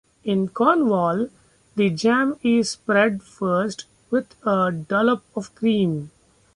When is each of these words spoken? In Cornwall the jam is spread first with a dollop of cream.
In 0.23 0.49
Cornwall 0.49 1.29
the 1.75 1.91
jam 1.91 2.39
is 2.41 2.71
spread 2.71 3.21
first 3.21 3.85
with 4.09 4.35
a 4.43 4.71
dollop 4.71 5.23
of 5.35 5.53
cream. 5.53 6.09